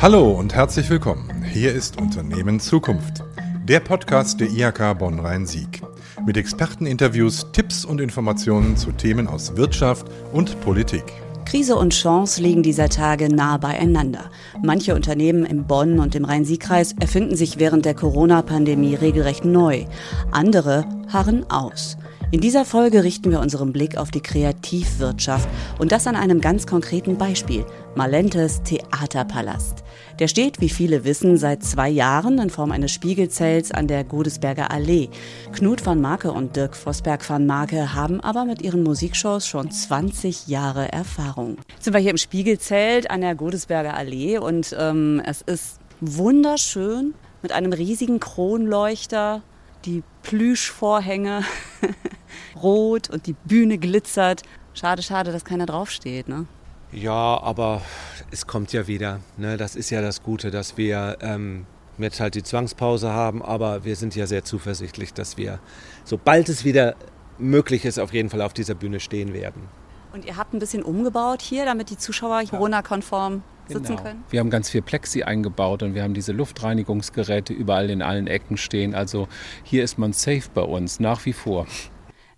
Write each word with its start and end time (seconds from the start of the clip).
Hallo 0.00 0.30
und 0.30 0.54
herzlich 0.54 0.88
willkommen. 0.90 1.28
Hier 1.42 1.74
ist 1.74 2.00
Unternehmen 2.00 2.60
Zukunft, 2.60 3.24
der 3.64 3.80
Podcast 3.80 4.38
der 4.38 4.48
IHK 4.48 4.96
Bonn-Rhein-Sieg. 4.96 5.82
Mit 6.24 6.36
Experteninterviews, 6.36 7.48
Tipps 7.50 7.84
und 7.84 8.00
Informationen 8.00 8.76
zu 8.76 8.92
Themen 8.92 9.26
aus 9.26 9.56
Wirtschaft 9.56 10.06
und 10.32 10.60
Politik. 10.60 11.02
Krise 11.46 11.74
und 11.74 11.92
Chance 11.92 12.40
liegen 12.40 12.62
dieser 12.62 12.88
Tage 12.88 13.28
nah 13.28 13.56
beieinander. 13.56 14.30
Manche 14.62 14.94
Unternehmen 14.94 15.44
im 15.44 15.66
Bonn 15.66 15.98
und 15.98 16.14
im 16.14 16.24
Rhein-Sieg-Kreis 16.24 16.94
erfinden 17.00 17.34
sich 17.34 17.58
während 17.58 17.84
der 17.84 17.94
Corona-Pandemie 17.94 18.94
regelrecht 18.94 19.44
neu. 19.44 19.84
Andere 20.30 20.84
harren 21.12 21.50
aus. 21.50 21.98
In 22.30 22.42
dieser 22.42 22.66
Folge 22.66 23.04
richten 23.04 23.30
wir 23.30 23.40
unseren 23.40 23.72
Blick 23.72 23.96
auf 23.96 24.10
die 24.10 24.20
Kreativwirtschaft 24.20 25.48
und 25.78 25.92
das 25.92 26.06
an 26.06 26.14
einem 26.14 26.42
ganz 26.42 26.66
konkreten 26.66 27.16
Beispiel, 27.16 27.64
Malentes 27.94 28.62
Theaterpalast. 28.64 29.82
Der 30.18 30.26
steht, 30.26 30.60
wie 30.60 30.68
viele 30.68 31.04
wissen, 31.04 31.36
seit 31.36 31.62
zwei 31.62 31.88
Jahren 31.88 32.38
in 32.40 32.50
Form 32.50 32.72
eines 32.72 32.90
Spiegelzells 32.90 33.70
an 33.70 33.86
der 33.86 34.02
Godesberger 34.02 34.72
Allee. 34.72 35.10
Knut 35.52 35.86
van 35.86 36.00
Marke 36.00 36.32
und 36.32 36.56
Dirk 36.56 36.74
Vosberg 36.74 37.28
van 37.30 37.46
Marke 37.46 37.94
haben 37.94 38.20
aber 38.20 38.44
mit 38.44 38.60
ihren 38.60 38.82
Musikshows 38.82 39.46
schon 39.46 39.70
20 39.70 40.48
Jahre 40.48 40.90
Erfahrung. 40.90 41.58
Jetzt 41.70 41.84
sind 41.84 41.92
wir 41.92 42.00
hier 42.00 42.10
im 42.10 42.16
Spiegelzelt 42.16 43.08
an 43.12 43.20
der 43.20 43.36
Godesberger 43.36 43.94
Allee 43.94 44.38
und 44.38 44.74
ähm, 44.76 45.22
es 45.24 45.42
ist 45.42 45.78
wunderschön 46.00 47.14
mit 47.42 47.52
einem 47.52 47.72
riesigen 47.72 48.18
Kronleuchter 48.18 49.42
die 49.84 50.02
Plüschvorhänge 50.24 51.44
rot 52.60 53.08
und 53.08 53.28
die 53.28 53.36
Bühne 53.44 53.78
glitzert. 53.78 54.42
Schade, 54.74 55.02
schade, 55.02 55.30
dass 55.30 55.44
keiner 55.44 55.66
draufsteht, 55.66 56.28
ne? 56.28 56.46
Ja, 56.92 57.40
aber 57.42 57.82
es 58.30 58.46
kommt 58.46 58.72
ja 58.72 58.86
wieder. 58.86 59.20
Ne? 59.36 59.56
Das 59.56 59.76
ist 59.76 59.90
ja 59.90 60.00
das 60.00 60.22
Gute, 60.22 60.50
dass 60.50 60.76
wir 60.76 61.18
ähm, 61.20 61.66
jetzt 61.98 62.20
halt 62.20 62.34
die 62.34 62.42
Zwangspause 62.42 63.12
haben, 63.12 63.42
aber 63.42 63.84
wir 63.84 63.96
sind 63.96 64.16
ja 64.16 64.26
sehr 64.26 64.44
zuversichtlich, 64.44 65.12
dass 65.12 65.36
wir, 65.36 65.58
sobald 66.04 66.48
es 66.48 66.64
wieder 66.64 66.94
möglich 67.38 67.84
ist, 67.84 67.98
auf 67.98 68.12
jeden 68.12 68.30
Fall 68.30 68.40
auf 68.40 68.52
dieser 68.52 68.74
Bühne 68.74 69.00
stehen 69.00 69.32
werden. 69.34 69.62
Und 70.12 70.24
ihr 70.24 70.36
habt 70.36 70.54
ein 70.54 70.58
bisschen 70.58 70.82
umgebaut 70.82 71.42
hier, 71.42 71.66
damit 71.66 71.90
die 71.90 71.98
Zuschauer 71.98 72.42
Corona-konform 72.48 73.42
sitzen 73.66 73.84
Genau. 73.96 74.02
können? 74.02 74.24
Wir 74.30 74.40
haben 74.40 74.48
ganz 74.48 74.70
viel 74.70 74.80
Plexi 74.80 75.22
eingebaut 75.22 75.82
und 75.82 75.94
wir 75.94 76.02
haben 76.02 76.14
diese 76.14 76.32
Luftreinigungsgeräte 76.32 77.52
überall 77.52 77.90
in 77.90 78.00
allen 78.00 78.26
Ecken 78.26 78.56
stehen. 78.56 78.94
Also 78.94 79.28
hier 79.62 79.84
ist 79.84 79.98
man 79.98 80.14
safe 80.14 80.44
bei 80.54 80.62
uns, 80.62 81.00
nach 81.00 81.26
wie 81.26 81.34
vor. 81.34 81.66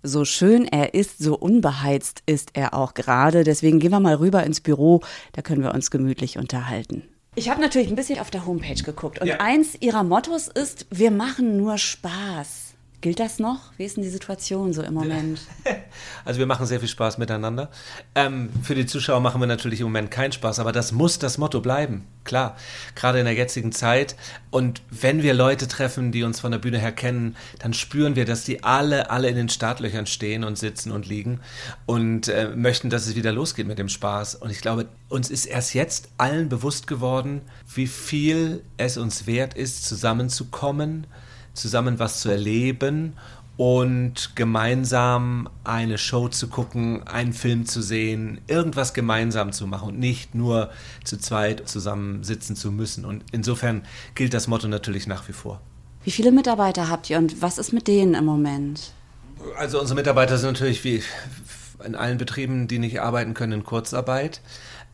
So 0.02 0.24
schön 0.24 0.64
er 0.66 0.94
ist, 0.94 1.18
so 1.18 1.36
unbeheizt 1.36 2.22
ist 2.26 2.50
er 2.54 2.74
auch 2.74 2.94
gerade. 2.94 3.44
Deswegen 3.44 3.78
gehen 3.80 3.90
wir 3.90 4.00
mal 4.00 4.14
rüber 4.14 4.44
ins 4.44 4.60
Büro, 4.60 5.02
da 5.32 5.42
können 5.42 5.62
wir 5.62 5.74
uns 5.74 5.90
gemütlich 5.90 6.38
unterhalten. 6.38 7.02
Ich 7.34 7.48
habe 7.48 7.60
natürlich 7.60 7.88
ein 7.88 7.96
bisschen 7.96 8.18
auf 8.18 8.30
der 8.30 8.46
Homepage 8.46 8.82
geguckt 8.82 9.20
und 9.20 9.26
Ja. 9.28 9.40
eins 9.40 9.76
ihrer 9.80 10.02
Mottos 10.02 10.48
ist, 10.48 10.86
wir 10.90 11.10
machen 11.10 11.56
nur 11.56 11.78
Spaß. 11.78 12.69
Gilt 13.00 13.18
das 13.18 13.38
noch? 13.38 13.60
Wie 13.78 13.84
ist 13.86 13.96
denn 13.96 14.04
die 14.04 14.10
Situation 14.10 14.72
so 14.72 14.82
im 14.82 14.94
Moment? 14.94 15.40
Also 16.24 16.38
wir 16.38 16.46
machen 16.46 16.66
sehr 16.66 16.80
viel 16.80 16.88
Spaß 16.88 17.18
miteinander. 17.18 17.70
Ähm, 18.14 18.50
für 18.62 18.74
die 18.74 18.86
Zuschauer 18.86 19.20
machen 19.20 19.40
wir 19.40 19.46
natürlich 19.46 19.80
im 19.80 19.86
Moment 19.86 20.10
keinen 20.10 20.32
Spaß, 20.32 20.58
aber 20.58 20.70
das 20.70 20.92
muss 20.92 21.18
das 21.18 21.38
Motto 21.38 21.60
bleiben. 21.60 22.06
Klar, 22.24 22.56
gerade 22.94 23.18
in 23.18 23.24
der 23.24 23.34
jetzigen 23.34 23.72
Zeit. 23.72 24.16
Und 24.50 24.82
wenn 24.90 25.22
wir 25.22 25.34
Leute 25.34 25.66
treffen, 25.66 26.12
die 26.12 26.22
uns 26.22 26.40
von 26.40 26.52
der 26.52 26.58
Bühne 26.58 26.78
her 26.78 26.92
kennen, 26.92 27.36
dann 27.58 27.72
spüren 27.72 28.16
wir, 28.16 28.26
dass 28.26 28.44
die 28.44 28.62
alle, 28.62 29.10
alle 29.10 29.28
in 29.28 29.36
den 29.36 29.48
Startlöchern 29.48 30.06
stehen 30.06 30.44
und 30.44 30.58
sitzen 30.58 30.92
und 30.92 31.06
liegen 31.06 31.40
und 31.86 32.28
äh, 32.28 32.48
möchten, 32.54 32.90
dass 32.90 33.06
es 33.06 33.16
wieder 33.16 33.32
losgeht 33.32 33.66
mit 33.66 33.78
dem 33.78 33.88
Spaß. 33.88 34.36
Und 34.36 34.50
ich 34.50 34.60
glaube, 34.60 34.86
uns 35.08 35.30
ist 35.30 35.46
erst 35.46 35.74
jetzt 35.74 36.10
allen 36.18 36.48
bewusst 36.48 36.86
geworden, 36.86 37.40
wie 37.74 37.86
viel 37.86 38.62
es 38.76 38.98
uns 38.98 39.26
wert 39.26 39.54
ist, 39.54 39.86
zusammenzukommen, 39.86 41.06
zusammen 41.54 41.98
was 41.98 42.20
zu 42.20 42.30
erleben 42.30 43.14
und 43.56 44.36
gemeinsam 44.36 45.48
eine 45.64 45.98
Show 45.98 46.28
zu 46.28 46.48
gucken, 46.48 47.06
einen 47.06 47.34
Film 47.34 47.66
zu 47.66 47.82
sehen, 47.82 48.40
irgendwas 48.46 48.94
gemeinsam 48.94 49.52
zu 49.52 49.66
machen 49.66 49.90
und 49.90 49.98
nicht 49.98 50.34
nur 50.34 50.70
zu 51.04 51.18
zweit 51.18 51.68
zusammen 51.68 52.24
sitzen 52.24 52.56
zu 52.56 52.72
müssen. 52.72 53.04
Und 53.04 53.22
insofern 53.32 53.82
gilt 54.14 54.32
das 54.32 54.48
Motto 54.48 54.66
natürlich 54.66 55.06
nach 55.06 55.28
wie 55.28 55.34
vor. 55.34 55.60
Wie 56.04 56.10
viele 56.10 56.32
Mitarbeiter 56.32 56.88
habt 56.88 57.10
ihr 57.10 57.18
und 57.18 57.42
was 57.42 57.58
ist 57.58 57.74
mit 57.74 57.86
denen 57.86 58.14
im 58.14 58.24
Moment? 58.24 58.92
Also 59.58 59.78
unsere 59.78 59.96
Mitarbeiter 59.96 60.38
sind 60.38 60.52
natürlich 60.52 60.82
wie 60.84 61.02
in 61.84 61.94
allen 61.94 62.16
Betrieben, 62.16 62.68
die 62.68 62.78
nicht 62.78 63.00
arbeiten 63.00 63.34
können, 63.34 63.52
in 63.52 63.64
Kurzarbeit. 63.64 64.40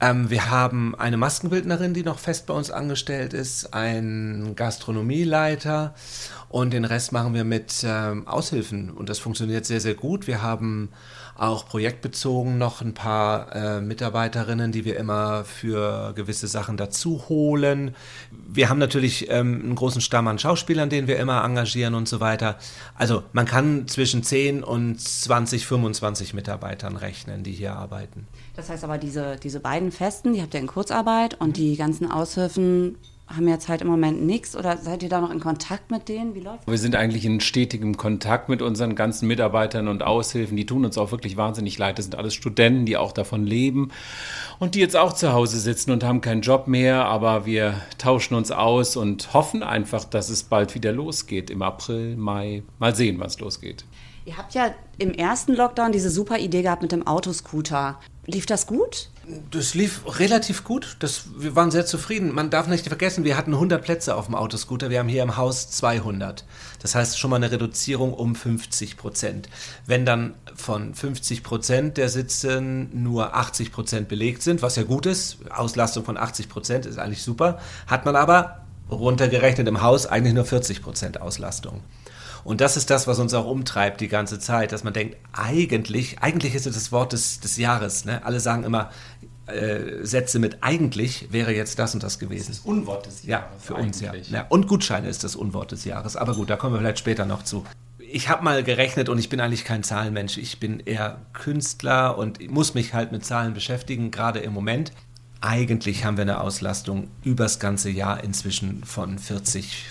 Ähm, 0.01 0.29
wir 0.29 0.51
haben 0.51 0.95
eine 0.95 1.17
Maskenbildnerin, 1.17 1.95
die 1.95 2.03
noch 2.03 2.19
fest 2.19 2.47
bei 2.47 2.53
uns 2.53 2.71
angestellt 2.71 3.33
ist, 3.33 3.73
einen 3.73 4.55
Gastronomieleiter 4.55 5.95
und 6.51 6.73
den 6.73 6.85
Rest 6.85 7.13
machen 7.13 7.33
wir 7.33 7.45
mit 7.45 7.83
ähm, 7.87 8.29
Aushilfen 8.29 8.91
und 8.91 9.09
das 9.09 9.19
funktioniert 9.19 9.65
sehr, 9.65 9.81
sehr 9.81 9.95
gut. 9.95 10.27
Wir 10.27 10.43
haben 10.43 10.91
auch 11.39 11.69
projektbezogen 11.69 12.59
noch 12.59 12.81
ein 12.81 12.95
paar 12.95 13.55
äh, 13.55 13.81
Mitarbeiterinnen, 13.81 14.73
die 14.73 14.85
wir 14.85 14.97
immer 14.97 15.45
für 15.45 16.13
gewisse 16.15 16.47
Sachen 16.47 16.77
dazu 16.77 17.25
holen. 17.29 17.95
Wir 18.31 18.69
haben 18.69 18.79
natürlich 18.79 19.31
ähm, 19.31 19.61
einen 19.63 19.75
großen 19.75 20.01
Stamm 20.01 20.29
an 20.29 20.39
Schauspielern, 20.39 20.89
den 20.89 21.07
wir 21.07 21.19
immer 21.19 21.45
engagieren 21.45 21.95
und 21.95 22.09
so 22.09 22.21
weiter. 22.21 22.57
Also 22.95 23.23
man 23.33 23.47
kann 23.47 23.87
zwischen 23.89 24.23
10 24.23 24.65
und 24.65 25.01
20, 25.01 25.67
25 25.67 26.35
Mitarbeitern 26.35 26.97
rechnen, 26.97 27.43
die 27.43 27.53
hier 27.53 27.75
arbeiten. 27.75 28.27
Das 28.55 28.71
heißt 28.71 28.85
aber, 28.85 28.99
diese, 28.99 29.37
diese 29.37 29.61
beiden 29.61 29.93
Festen, 29.93 30.33
die 30.33 30.43
habt 30.43 30.55
ihr 30.55 30.61
in 30.61 30.67
Kurzarbeit 30.67 31.41
und 31.41 31.57
die 31.57 31.77
ganzen 31.77 32.11
Aushilfen 32.11 32.97
haben 33.29 33.49
jetzt 33.49 33.69
halt 33.69 33.83
im 33.83 33.89
Moment 33.89 34.23
nichts 34.23 34.55
oder 34.55 34.77
seid 34.77 35.03
ihr 35.03 35.09
da 35.09 35.21
noch 35.21 35.33
in 35.33 35.41
Kontakt 35.41 35.91
mit 35.91 36.09
denen? 36.09 36.35
Wie 36.35 36.41
läuft 36.41 36.67
Wir 36.69 36.79
sind 36.79 36.95
eigentlich 36.95 37.25
in 37.25 37.41
stetigem 37.41 37.97
Kontakt 37.97 38.49
mit 38.49 38.63
unseren 38.63 38.95
ganzen 38.95 39.27
Mitarbeitern 39.27 39.89
und 39.89 40.05
Aushilfen. 40.05 40.57
Die 40.57 40.67
tun 40.67 40.85
uns 40.85 40.97
auch 40.97 41.11
wirklich 41.11 41.37
wahnsinnig 41.37 41.77
leid. 41.77 41.99
Das 41.99 42.05
sind 42.05 42.15
alles 42.15 42.35
Studenten, 42.35 42.87
die 42.87 42.97
auch 42.97 43.13
davon 43.13 43.45
leben 43.45 43.91
und 44.61 44.77
die 44.77 44.81
jetzt 44.81 44.97
auch 44.97 45.13
zu 45.13 45.33
Hause 45.33 45.59
sitzen 45.59 45.91
und 45.91 46.05
haben 46.05 46.21
keinen 46.21 46.43
Job 46.43 46.69
mehr. 46.69 47.07
Aber 47.07 47.47
wir 47.47 47.75
tauschen 47.99 48.37
uns 48.37 48.53
aus 48.53 48.97
und 48.97 49.35
hoffen 49.35 49.65
einfach, 49.65 50.05
dass 50.05 50.29
es 50.29 50.45
bald 50.45 50.77
wieder 50.77 50.93
losgeht 50.93 51.51
im 51.51 51.63
April, 51.63 52.17
Mai. 52.17 52.63
Mal 52.79 52.95
sehen, 52.95 53.19
wann 53.19 53.27
es 53.27 53.41
losgeht. 53.41 53.85
Ihr 54.25 54.37
habt 54.37 54.55
ja 54.55 54.73
im 54.99 55.13
ersten 55.13 55.55
Lockdown 55.55 55.93
diese 55.93 56.11
super 56.11 56.39
Idee 56.39 56.63
gehabt 56.63 56.83
mit 56.83 56.93
dem 56.93 57.07
Autoscooter. 57.07 57.99
Lief 58.27 58.47
das 58.47 58.67
gut? 58.67 59.09
Das 59.51 59.75
lief 59.75 60.03
relativ 60.21 60.63
gut. 60.63 60.97
Das, 61.01 61.25
wir 61.37 61.57
waren 61.57 61.73
sehr 61.73 61.85
zufrieden. 61.85 62.33
Man 62.33 62.49
darf 62.49 62.69
nicht 62.69 62.87
vergessen, 62.87 63.25
wir 63.25 63.37
hatten 63.37 63.55
100 63.55 63.83
Plätze 63.83 64.15
auf 64.15 64.27
dem 64.27 64.37
Autoscooter. 64.37 64.89
Wir 64.89 65.01
haben 65.01 65.09
hier 65.09 65.25
im 65.25 65.37
Haus 65.37 65.69
200. 65.71 66.45
Das 66.81 66.95
heißt 66.95 67.19
schon 67.19 67.31
mal 67.31 67.37
eine 67.37 67.51
Reduzierung 67.51 68.15
um 68.15 68.37
50 68.37 68.97
Prozent. 68.97 69.49
Wenn 69.85 70.07
dann 70.07 70.35
von 70.55 70.95
50 70.95 71.43
Prozent 71.43 71.97
der 71.97 72.09
Sitzen 72.09 73.03
nur 73.03 73.35
80 73.35 73.73
Prozent 73.73 74.09
belegt 74.09 74.43
sind, 74.43 74.63
was 74.63 74.77
ja 74.77 74.85
gut 74.85 75.07
ist, 75.07 75.39
Auslastung 75.51 76.05
von 76.05 76.17
80 76.17 76.49
Prozent 76.49 76.87
ist 76.87 76.99
eigentlich 76.99 77.23
super, 77.23 77.59
hat 77.89 78.05
man 78.05 78.15
aber 78.15 78.61
runtergerechnet 78.89 79.67
im 79.67 79.83
Haus 79.83 80.07
eigentlich 80.07 80.35
nur 80.35 80.45
40 80.45 80.83
Prozent 80.83 81.21
Auslastung. 81.21 81.83
Und 82.47 82.61
das 82.61 82.77
ist 82.77 82.91
das, 82.91 83.09
was 83.09 83.19
uns 83.19 83.35
auch 83.35 83.45
umtreibt 83.45 84.01
die 84.01 84.07
ganze 84.07 84.39
Zeit, 84.39 84.71
dass 84.71 84.85
man 84.85 84.93
denkt, 84.93 85.17
eigentlich, 85.33 86.21
eigentlich 86.21 86.55
ist 86.55 86.65
es 86.69 86.77
das 86.77 86.93
Wort 86.93 87.13
des, 87.13 87.41
des 87.41 87.57
Jahres. 87.57 88.05
Ne? 88.05 88.25
Alle 88.25 88.39
sagen 88.39 88.63
immer, 88.63 88.91
äh, 89.47 90.05
Sätze 90.05 90.39
mit 90.39 90.59
eigentlich 90.61 91.33
wäre 91.33 91.53
jetzt 91.53 91.77
das 91.81 91.93
und 91.95 92.05
das 92.05 92.21
gewesen. 92.21 92.57
Unwort 92.63 93.07
des 93.07 93.25
Ja, 93.25 93.49
für 93.59 93.75
uns 93.75 94.01
ja. 94.01 94.15
ja. 94.15 94.47
Und 94.49 94.69
Gutscheine 94.69 95.09
ist 95.09 95.25
das 95.25 95.35
Unwort 95.35 95.73
des 95.73 95.85
Jahres. 95.85 96.15
Aber 96.15 96.35
gut, 96.35 96.49
da 96.49 96.55
kommen 96.55 96.75
wir 96.75 96.79
vielleicht 96.79 97.01
später 97.01 97.27
noch 97.27 97.43
zu. 97.43 97.65
Ich 97.99 98.29
habe 98.29 98.45
mal 98.45 98.63
gerechnet 98.63 99.09
und 99.09 99.19
ich 99.19 99.29
bin 99.29 99.41
eigentlich 99.41 99.65
kein 99.65 99.83
Zahlenmensch. 99.83 100.39
Ich 100.39 100.61
bin 100.61 100.79
eher 100.79 101.23
Künstler 101.33 102.17
und 102.17 102.49
muss 102.49 102.75
mich 102.75 102.95
halt 102.95 103.11
mit 103.11 103.25
Zahlen 103.25 103.55
beschäftigen, 103.55 104.13
gerade 104.13 104.39
im 104.39 104.53
Moment. 104.53 104.93
Eigentlich 105.41 106.05
haben 106.05 106.17
wir 106.17 106.23
eine 106.23 106.41
Auslastung 106.41 107.09
übers 107.25 107.59
ganze 107.59 107.91
Jahr 107.91 108.23
inzwischen 108.23 108.85
von 108.85 109.19
40 109.19 109.87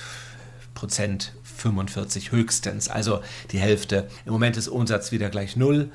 Prozent, 0.73 1.33
45 1.65 2.31
höchstens, 2.31 2.89
also 2.89 3.21
die 3.51 3.57
Hälfte. 3.57 4.07
Im 4.25 4.33
Moment 4.33 4.55
ist 4.55 4.67
Umsatz 4.67 5.11
wieder 5.11 5.29
gleich 5.29 5.55
null. 5.55 5.89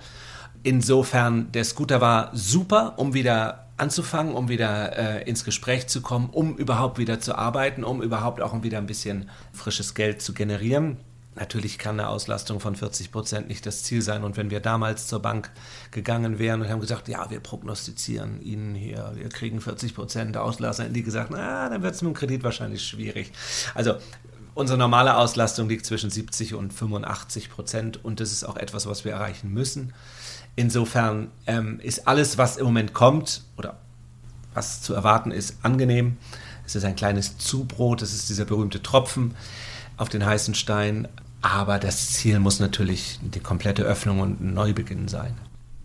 Insofern, 0.65 1.53
der 1.53 1.65
Scooter 1.65 2.01
war 2.01 2.31
super, 2.35 2.95
um 2.97 3.15
wieder 3.15 3.67
anzufangen, 3.77 4.35
um 4.35 4.49
wieder 4.49 4.99
äh, 4.99 5.29
ins 5.29 5.45
Gespräch 5.45 5.87
zu 5.87 6.03
kommen, 6.03 6.29
um 6.33 6.57
überhaupt 6.57 6.99
wieder 6.99 7.21
zu 7.21 7.37
arbeiten, 7.37 7.85
um 7.85 8.03
überhaupt 8.03 8.43
auch 8.43 8.61
wieder 8.65 8.79
ein 8.79 8.87
bisschen 8.87 9.31
frisches 9.53 9.95
Geld 9.95 10.21
zu 10.21 10.35
generieren. 10.35 10.97
Natürlich 11.37 11.79
kann 11.79 12.01
eine 12.01 12.09
Auslastung 12.09 12.59
von 12.59 12.75
40 12.75 13.13
Prozent 13.13 13.49
nicht 13.49 13.65
das 13.65 13.85
Ziel 13.85 14.03
sein. 14.03 14.25
Und 14.25 14.37
wenn 14.37 14.51
wir 14.51 14.59
damals 14.59 15.07
zur 15.07 15.23
Bank 15.23 15.51
gegangen 15.93 16.41
wären 16.41 16.61
und 16.61 16.69
haben 16.69 16.81
gesagt, 16.81 17.09
ja, 17.09 17.31
wir 17.31 17.39
prognostizieren 17.39 18.43
Ihnen 18.43 18.75
hier, 18.75 19.13
wir 19.15 19.29
kriegen 19.29 19.61
40 19.61 19.95
Prozent 19.95 20.37
Auslastung, 20.37 20.87
hätten 20.87 20.95
die 20.95 21.05
gesagt, 21.05 21.31
na, 21.31 21.69
dann 21.69 21.83
wird 21.83 21.95
es 21.95 22.03
mit 22.03 22.11
dem 22.11 22.15
Kredit 22.15 22.43
wahrscheinlich 22.43 22.83
schwierig. 22.83 23.31
Also 23.75 23.95
unsere 24.55 24.79
normale 24.79 25.17
Auslastung 25.17 25.69
liegt 25.69 25.87
zwischen 25.87 26.11
70 26.11 26.55
und 26.55 26.73
85 26.73 27.51
Prozent 27.51 28.05
und 28.05 28.21
das 28.21 28.33
ist 28.33 28.45
auch 28.45 28.57
etwas, 28.57 28.87
was 28.87 29.05
wir 29.05 29.13
erreichen 29.13 29.53
müssen. 29.53 29.93
Insofern 30.57 31.31
ähm, 31.47 31.81
ist 31.81 32.09
alles, 32.09 32.39
was 32.39 32.57
im 32.57 32.67
Moment 32.67 32.93
kommt 32.93 33.43
oder 33.57 33.79
was 34.53 34.83
zu 34.83 34.95
erwarten 34.95 35.31
ist, 35.31 35.57
angenehm. 35.63 36.17
Es 36.67 36.75
ist 36.75 36.85
ein 36.85 36.97
kleines 36.97 37.39
Zubrot, 37.39 38.03
das 38.03 38.13
ist 38.13 38.29
dieser 38.29 38.45
berühmte 38.45 38.83
Tropfen 38.83 39.37
auf 39.97 40.09
den 40.09 40.25
heißen 40.25 40.55
Stein. 40.55 41.09
Aber 41.43 41.79
das 41.79 42.11
Ziel 42.13 42.39
muss 42.39 42.61
natürlich 42.61 43.19
die 43.23 43.41
komplette 43.41 43.83
Öffnung 43.83 44.21
und 44.21 44.41
ein 44.41 44.55
Neubeginn 44.55 45.09
sein. 45.09 45.35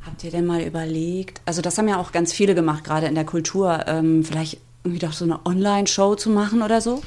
Habt 0.06 0.24
ihr 0.24 0.32
denn 0.32 0.46
mal 0.46 0.62
überlegt, 0.62 1.42
also 1.46 1.62
das 1.62 1.78
haben 1.78 1.88
ja 1.88 1.98
auch 1.98 2.12
ganz 2.12 2.34
viele 2.34 2.54
gemacht, 2.54 2.84
gerade 2.84 3.08
in 3.08 3.16
der 3.16 3.26
Kultur, 3.26 3.86
ähm, 3.88 4.24
vielleicht 4.24 4.60
irgendwie 4.84 5.00
doch 5.00 5.14
so 5.14 5.26
eine 5.26 5.44
Online-Show 5.46 6.16
zu 6.16 6.30
machen 6.30 6.62
oder 6.62 6.82
so? 6.82 7.02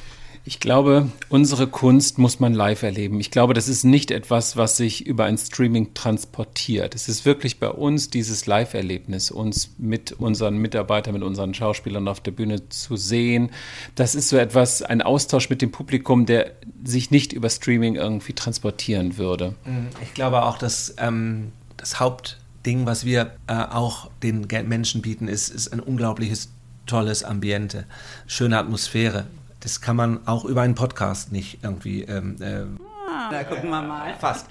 Ich 0.48 0.60
glaube, 0.60 1.12
unsere 1.28 1.66
Kunst 1.66 2.16
muss 2.16 2.40
man 2.40 2.54
live 2.54 2.82
erleben. 2.82 3.20
Ich 3.20 3.30
glaube, 3.30 3.52
das 3.52 3.68
ist 3.68 3.84
nicht 3.84 4.10
etwas, 4.10 4.56
was 4.56 4.78
sich 4.78 5.06
über 5.06 5.26
ein 5.26 5.36
Streaming 5.36 5.92
transportiert. 5.92 6.94
Es 6.94 7.06
ist 7.06 7.26
wirklich 7.26 7.60
bei 7.60 7.68
uns 7.68 8.08
dieses 8.08 8.46
Live-Erlebnis, 8.46 9.30
uns 9.30 9.74
mit 9.76 10.12
unseren 10.12 10.56
Mitarbeitern, 10.56 11.12
mit 11.12 11.22
unseren 11.22 11.52
Schauspielern 11.52 12.08
auf 12.08 12.20
der 12.20 12.30
Bühne 12.30 12.66
zu 12.70 12.96
sehen. 12.96 13.50
Das 13.94 14.14
ist 14.14 14.30
so 14.30 14.38
etwas, 14.38 14.80
ein 14.80 15.02
Austausch 15.02 15.50
mit 15.50 15.60
dem 15.60 15.70
Publikum, 15.70 16.24
der 16.24 16.52
sich 16.82 17.10
nicht 17.10 17.34
über 17.34 17.50
Streaming 17.50 17.96
irgendwie 17.96 18.32
transportieren 18.32 19.18
würde. 19.18 19.54
Mhm. 19.66 19.88
Ich 20.02 20.14
glaube 20.14 20.44
auch, 20.44 20.56
dass 20.56 20.94
ähm, 20.96 21.52
das 21.76 22.00
Hauptding, 22.00 22.86
was 22.86 23.04
wir 23.04 23.32
äh, 23.48 23.52
auch 23.52 24.08
den 24.22 24.46
Menschen 24.66 25.02
bieten, 25.02 25.28
ist, 25.28 25.50
ist 25.50 25.74
ein 25.74 25.80
unglaubliches 25.80 26.48
tolles 26.86 27.22
Ambiente, 27.22 27.84
schöne 28.26 28.56
Atmosphäre 28.56 29.26
das 29.60 29.80
kann 29.80 29.96
man 29.96 30.26
auch 30.26 30.44
über 30.44 30.62
einen 30.62 30.74
Podcast 30.74 31.32
nicht 31.32 31.58
irgendwie. 31.62 32.02
Ähm, 32.02 32.36
äh, 32.40 32.64
ah, 33.10 33.30
da 33.30 33.44
gucken 33.44 33.70
wir 33.70 33.82
mal. 33.82 34.14
Fast. 34.18 34.46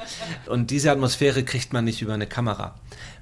Und 0.47 0.71
diese 0.71 0.91
Atmosphäre 0.91 1.43
kriegt 1.43 1.73
man 1.73 1.85
nicht 1.85 2.01
über 2.01 2.13
eine 2.13 2.27
Kamera. 2.27 2.75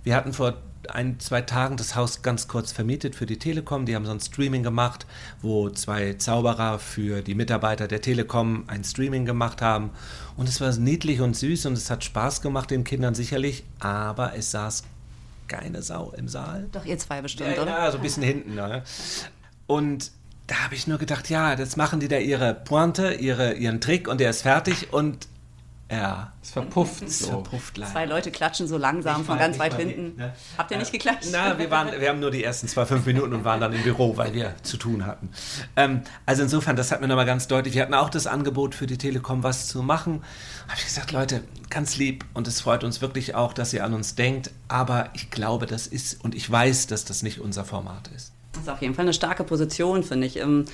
Wir 0.03 0.15
hatten 0.15 0.33
vor 0.33 0.55
ein, 0.89 1.19
zwei 1.19 1.41
Tagen 1.41 1.77
das 1.77 1.95
Haus 1.95 2.21
ganz 2.21 2.47
kurz 2.47 2.71
vermietet 2.71 3.15
für 3.15 3.25
die 3.25 3.37
Telekom. 3.37 3.85
Die 3.85 3.95
haben 3.95 4.05
so 4.05 4.11
ein 4.11 4.19
Streaming 4.19 4.63
gemacht, 4.63 5.05
wo 5.41 5.69
zwei 5.69 6.13
Zauberer 6.13 6.79
für 6.79 7.21
die 7.21 7.35
Mitarbeiter 7.35 7.88
der 7.88 8.01
Telekom 8.01 8.63
ein 8.67 8.83
Streaming 8.83 9.25
gemacht 9.25 9.61
haben. 9.61 9.91
Und 10.38 10.49
es 10.49 10.61
war 10.61 10.71
niedlich 10.75 11.21
und 11.21 11.35
süß 11.35 11.65
und 11.67 11.73
es 11.73 11.89
hat 11.89 12.03
Spaß 12.03 12.41
gemacht 12.41 12.71
den 12.71 12.83
Kindern 12.83 13.15
sicherlich, 13.15 13.63
aber 13.79 14.35
es 14.35 14.51
saß 14.51 14.83
keine 15.47 15.81
Sau 15.81 16.13
im 16.17 16.27
Saal. 16.27 16.67
Doch, 16.71 16.85
ihr 16.85 16.97
zwei 16.97 17.21
bestimmt, 17.21 17.55
ja, 17.55 17.61
oder? 17.61 17.71
Ja, 17.71 17.91
so 17.91 17.97
ein 17.97 18.03
bisschen 18.03 18.23
hinten. 18.23 18.55
Ne? 18.55 18.83
Und 19.67 20.11
da 20.47 20.63
habe 20.63 20.75
ich 20.75 20.88
nur 20.88 20.97
gedacht, 20.97 21.30
ja, 21.30 21.53
jetzt 21.53 21.77
machen 21.77 22.00
die 22.00 22.07
da 22.07 22.18
ihre 22.18 22.53
Pointe, 22.53 23.13
ihre, 23.13 23.53
ihren 23.53 23.81
Trick 23.81 24.07
und 24.07 24.19
der 24.19 24.30
ist 24.30 24.44
fertig 24.44 24.94
und 24.94 25.27
ja. 25.92 26.33
Es 26.42 26.50
verpufft 26.50 27.03
es 27.03 27.19
so. 27.19 27.27
Verpufft 27.27 27.77
leider. 27.77 27.92
Zwei 27.92 28.06
Leute 28.06 28.31
klatschen 28.31 28.68
so 28.68 28.77
langsam 28.77 29.21
ich 29.21 29.27
von 29.27 29.38
ganz 29.38 29.59
weit 29.59 29.75
hinten. 29.75 30.18
Ne? 30.18 30.33
Habt 30.57 30.71
ihr 30.71 30.77
nicht 30.77 30.92
geklatscht? 30.92 31.30
Na, 31.31 31.59
wir, 31.59 31.69
waren, 31.69 32.00
wir 32.00 32.09
haben 32.09 32.19
nur 32.19 32.31
die 32.31 32.44
ersten 32.44 32.68
zwei, 32.68 32.88
fünf 32.88 33.06
Minuten 33.06 33.33
und 33.33 33.44
waren 33.44 33.59
dann 33.59 33.71
im 33.71 33.83
Büro, 33.83 34.18
weil 34.18 34.33
wir 34.33 34.56
zu 34.63 34.77
tun 34.77 35.06
hatten. 35.06 35.30
Ähm, 35.75 36.01
also 36.25 36.42
insofern, 36.42 36.75
das 36.75 36.91
hat 36.91 37.01
mir 37.01 37.07
nochmal 37.07 37.27
ganz 37.27 37.48
deutlich, 37.48 37.75
wir 37.75 37.83
hatten 37.83 37.94
auch 37.94 38.09
das 38.09 38.25
Angebot 38.25 38.74
für 38.74 38.88
die 38.88 38.98
Telekom, 38.98 39.44
was 39.44 39.68
zu 39.68 39.83
machen. 39.83 40.24
Habe 40.68 40.80
ich 40.80 40.86
gesagt, 40.86 41.12
Leute, 41.12 41.44
ganz 41.69 41.98
lieb 41.98 42.25
und 42.33 42.48
es 42.48 42.62
freut 42.62 42.83
uns 42.83 43.01
wirklich 43.01 43.36
auch, 43.36 43.53
dass 43.53 43.71
ihr 43.71 43.83
an 43.83 43.94
uns 43.94 44.15
denkt, 44.15 44.50
aber 44.68 45.09
ich 45.13 45.30
glaube, 45.30 45.68
das 45.68 45.86
ist 45.86 46.24
und 46.24 46.33
ich 46.33 46.50
weiß, 46.50 46.88
dass 46.88 47.06
das 47.06 47.21
nicht 47.21 47.39
unser 47.39 47.63
Format 47.63 48.09
ist. 48.15 48.34
Das 48.55 48.63
ist 48.63 48.69
auf 48.69 48.81
jeden 48.81 48.93
Fall 48.93 49.05
eine 49.05 49.13
starke 49.13 49.43
Position, 49.43 50.03
finde 50.03 50.27
ich. 50.27 50.37
Ähm, 50.37 50.65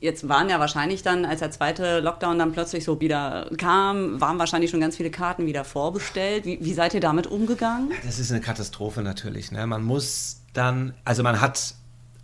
jetzt 0.00 0.28
waren 0.28 0.48
ja 0.48 0.58
wahrscheinlich 0.58 1.02
dann, 1.02 1.24
als 1.24 1.40
der 1.40 1.50
zweite 1.50 2.00
Lockdown 2.00 2.38
dann 2.38 2.52
plötzlich 2.52 2.84
so 2.84 3.00
wieder 3.00 3.48
kam, 3.56 4.20
waren 4.20 4.38
wahrscheinlich 4.38 4.70
schon 4.70 4.80
ganz 4.80 4.96
viele 4.96 5.10
Karten 5.10 5.46
wieder 5.46 5.64
vorbestellt. 5.64 6.44
Wie, 6.44 6.58
wie 6.60 6.74
seid 6.74 6.94
ihr 6.94 7.00
damit 7.00 7.26
umgegangen? 7.26 7.92
Das 8.04 8.18
ist 8.18 8.30
eine 8.30 8.40
Katastrophe 8.40 9.02
natürlich. 9.02 9.52
Ne? 9.52 9.66
Man 9.66 9.82
muss 9.82 10.42
dann, 10.52 10.94
also 11.04 11.22
man 11.22 11.40
hat 11.40 11.74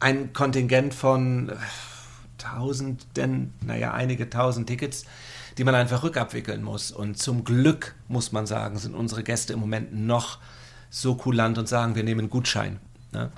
ein 0.00 0.32
Kontingent 0.32 0.94
von 0.94 1.50
äh, 1.50 1.55
Tausenden, 2.38 3.55
naja, 3.64 3.93
einige 3.93 4.28
tausend 4.28 4.66
Tickets, 4.66 5.05
die 5.56 5.64
man 5.64 5.75
einfach 5.75 6.02
rückabwickeln 6.02 6.62
muss. 6.62 6.90
Und 6.90 7.16
zum 7.16 7.44
Glück, 7.44 7.94
muss 8.08 8.32
man 8.32 8.46
sagen, 8.46 8.76
sind 8.78 8.94
unsere 8.94 9.22
Gäste 9.22 9.55
im 9.55 9.61
Moment 9.61 9.94
noch 9.94 10.38
so 10.90 11.14
kulant 11.14 11.56
und 11.58 11.69
sagen, 11.69 11.94
wir 11.94 12.05
nehmen 12.05 12.28
Gutschein. 12.28 12.81
Ne? 13.12 13.31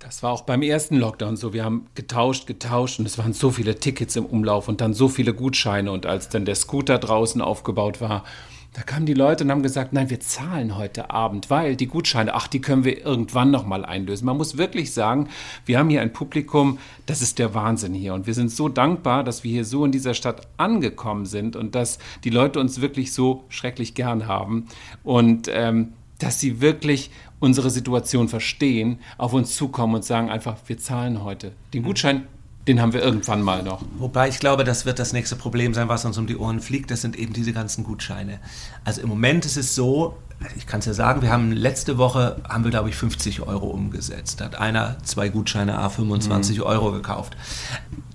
Das 0.00 0.22
war 0.22 0.32
auch 0.32 0.42
beim 0.42 0.62
ersten 0.62 0.96
Lockdown 0.96 1.36
so. 1.36 1.52
Wir 1.52 1.64
haben 1.64 1.86
getauscht, 1.94 2.46
getauscht 2.46 2.98
und 2.98 3.06
es 3.06 3.16
waren 3.16 3.32
so 3.32 3.50
viele 3.50 3.78
Tickets 3.80 4.16
im 4.16 4.26
Umlauf 4.26 4.68
und 4.68 4.80
dann 4.80 4.92
so 4.92 5.08
viele 5.08 5.32
Gutscheine. 5.32 5.90
Und 5.92 6.04
als 6.04 6.28
dann 6.28 6.44
der 6.44 6.56
Scooter 6.56 6.98
draußen 6.98 7.40
aufgebaut 7.40 8.00
war, 8.00 8.24
da 8.74 8.82
kamen 8.82 9.06
die 9.06 9.14
Leute 9.14 9.44
und 9.44 9.52
haben 9.52 9.62
gesagt, 9.62 9.92
nein, 9.92 10.10
wir 10.10 10.18
zahlen 10.18 10.76
heute 10.76 11.10
Abend, 11.10 11.48
weil 11.48 11.76
die 11.76 11.86
Gutscheine, 11.86 12.34
ach, 12.34 12.48
die 12.48 12.60
können 12.60 12.84
wir 12.84 13.06
irgendwann 13.06 13.52
nochmal 13.52 13.84
einlösen. 13.84 14.26
Man 14.26 14.36
muss 14.36 14.58
wirklich 14.58 14.92
sagen, 14.92 15.28
wir 15.64 15.78
haben 15.78 15.88
hier 15.88 16.02
ein 16.02 16.12
Publikum, 16.12 16.78
das 17.06 17.22
ist 17.22 17.38
der 17.38 17.54
Wahnsinn 17.54 17.94
hier. 17.94 18.14
Und 18.14 18.26
wir 18.26 18.34
sind 18.34 18.50
so 18.50 18.68
dankbar, 18.68 19.22
dass 19.22 19.44
wir 19.44 19.52
hier 19.52 19.64
so 19.64 19.84
in 19.84 19.92
dieser 19.92 20.12
Stadt 20.12 20.48
angekommen 20.56 21.24
sind 21.24 21.54
und 21.54 21.76
dass 21.76 22.00
die 22.24 22.30
Leute 22.30 22.58
uns 22.58 22.80
wirklich 22.80 23.12
so 23.12 23.44
schrecklich 23.48 23.94
gern 23.94 24.26
haben. 24.26 24.66
Und 25.04 25.48
ähm, 25.52 25.92
dass 26.18 26.40
sie 26.40 26.60
wirklich 26.60 27.10
unsere 27.44 27.70
Situation 27.70 28.28
verstehen, 28.28 28.98
auf 29.18 29.32
uns 29.32 29.54
zukommen 29.54 29.94
und 29.94 30.04
sagen 30.04 30.30
einfach, 30.30 30.56
wir 30.66 30.78
zahlen 30.78 31.22
heute. 31.22 31.52
Den 31.72 31.82
Gutschein, 31.82 32.26
den 32.66 32.80
haben 32.80 32.92
wir 32.92 33.02
irgendwann 33.02 33.42
mal 33.42 33.62
noch. 33.62 33.82
Wobei 33.98 34.28
ich 34.28 34.38
glaube, 34.38 34.64
das 34.64 34.86
wird 34.86 34.98
das 34.98 35.12
nächste 35.12 35.36
Problem 35.36 35.74
sein, 35.74 35.88
was 35.88 36.04
uns 36.04 36.16
um 36.18 36.26
die 36.26 36.36
Ohren 36.36 36.60
fliegt. 36.60 36.90
Das 36.90 37.02
sind 37.02 37.16
eben 37.16 37.32
diese 37.32 37.52
ganzen 37.52 37.84
Gutscheine. 37.84 38.40
Also 38.84 39.02
im 39.02 39.08
Moment 39.08 39.44
ist 39.44 39.56
es 39.56 39.74
so, 39.74 40.16
ich 40.56 40.66
kann 40.66 40.80
es 40.80 40.86
ja 40.86 40.94
sagen, 40.94 41.22
wir 41.22 41.30
haben 41.30 41.52
letzte 41.52 41.98
Woche, 41.98 42.36
haben 42.48 42.64
wir 42.64 42.70
glaube 42.70 42.88
ich 42.88 42.96
50 42.96 43.42
Euro 43.42 43.66
umgesetzt. 43.66 44.40
Da 44.40 44.46
hat 44.46 44.58
einer 44.58 44.96
zwei 45.04 45.28
Gutscheine 45.28 45.78
A 45.78 45.90
25 45.90 46.58
mhm. 46.58 46.64
Euro 46.64 46.92
gekauft. 46.92 47.36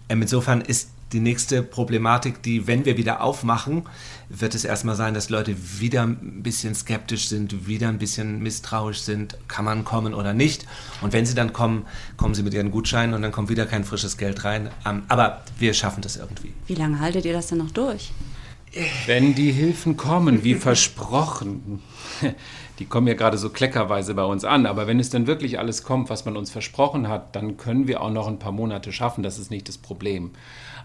Ähm, 0.09 0.21
insofern 0.21 0.61
ist 0.61 0.89
die 1.11 1.19
nächste 1.19 1.63
Problematik, 1.63 2.43
die, 2.43 2.67
wenn 2.67 2.85
wir 2.85 2.97
wieder 2.97 3.21
aufmachen, 3.21 3.83
wird 4.29 4.53
es 4.53 4.63
erstmal 4.63 4.95
sein, 4.95 5.13
dass 5.13 5.29
Leute 5.29 5.55
wieder 5.79 6.03
ein 6.03 6.43
bisschen 6.43 6.75
skeptisch 6.75 7.29
sind, 7.29 7.67
wieder 7.67 7.89
ein 7.89 7.97
bisschen 7.97 8.41
misstrauisch 8.43 9.01
sind, 9.01 9.37
kann 9.47 9.65
man 9.65 9.83
kommen 9.83 10.13
oder 10.13 10.33
nicht. 10.33 10.65
Und 11.01 11.13
wenn 11.13 11.25
sie 11.25 11.33
dann 11.33 11.51
kommen, 11.51 11.85
kommen 12.17 12.35
sie 12.35 12.43
mit 12.43 12.53
ihren 12.53 12.71
Gutscheinen 12.71 13.15
und 13.15 13.21
dann 13.21 13.31
kommt 13.31 13.49
wieder 13.49 13.65
kein 13.65 13.83
frisches 13.83 14.17
Geld 14.17 14.43
rein. 14.43 14.69
Ähm, 14.85 15.03
aber 15.07 15.43
wir 15.57 15.73
schaffen 15.73 16.01
das 16.01 16.17
irgendwie. 16.17 16.53
Wie 16.67 16.75
lange 16.75 16.99
haltet 16.99 17.25
ihr 17.25 17.33
das 17.33 17.47
denn 17.47 17.57
noch 17.57 17.71
durch? 17.71 18.11
Wenn 19.05 19.33
die 19.33 19.51
Hilfen 19.51 19.97
kommen, 19.97 20.43
wie 20.43 20.55
versprochen, 20.55 21.81
die 22.79 22.85
kommen 22.85 23.07
ja 23.07 23.13
gerade 23.15 23.37
so 23.37 23.49
kleckerweise 23.49 24.13
bei 24.13 24.23
uns 24.23 24.45
an, 24.45 24.65
aber 24.65 24.87
wenn 24.87 24.99
es 24.99 25.09
dann 25.09 25.27
wirklich 25.27 25.59
alles 25.59 25.83
kommt, 25.83 26.09
was 26.09 26.25
man 26.25 26.37
uns 26.37 26.51
versprochen 26.51 27.07
hat, 27.07 27.35
dann 27.35 27.57
können 27.57 27.87
wir 27.87 28.01
auch 28.01 28.11
noch 28.11 28.27
ein 28.27 28.39
paar 28.39 28.51
Monate 28.51 28.91
schaffen, 28.91 29.23
das 29.23 29.39
ist 29.39 29.51
nicht 29.51 29.67
das 29.67 29.77
Problem. 29.77 30.31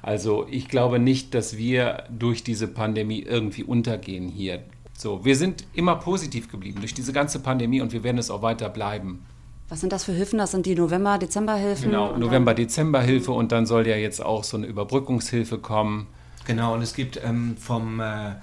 Also 0.03 0.47
ich 0.51 0.69
glaube 0.69 0.99
nicht, 0.99 1.35
dass 1.35 1.57
wir 1.57 2.05
durch 2.11 2.45
diese 2.45 2.69
Pandemie 2.69 3.21
irgendwie 3.21 3.65
untergehen 3.65 4.29
hier. 4.29 4.63
So, 4.97 5.25
wir 5.25 5.37
sind 5.37 5.65
immer 5.75 5.97
positiv 5.97 6.51
geblieben 6.51 6.81
durch 6.81 6.95
diese 6.95 7.13
ganze 7.13 7.41
Pandemie 7.41 7.81
und 7.81 7.93
wir 7.93 8.05
werden 8.05 8.19
es 8.19 8.31
auch 8.31 8.43
weiter 8.43 8.69
bleiben. 8.69 9.25
Was 9.69 9.81
sind 9.81 9.93
das 9.93 10.05
für 10.05 10.13
Hilfen? 10.13 10.39
Das 10.39 10.51
sind 10.51 10.67
die 10.67 10.75
November-Dezember-Hilfen? 10.75 11.87
Genau, 11.91 12.17
November-Dezember-Hilfe 12.17 13.33
und 13.33 13.51
dann 13.51 13.67
soll 13.67 13.87
ja 13.87 13.97
jetzt 13.97 14.23
auch 14.25 14.45
so 14.45 14.57
eine 14.57 14.67
Überbrückungshilfe 14.67 15.59
kommen. 15.59 16.07
Genau, 16.47 16.75
und 16.75 16.83
es 16.83 16.95
gibt 16.95 17.19
ähm, 17.23 17.57
vom 17.57 18.01
äh, 18.01 18.35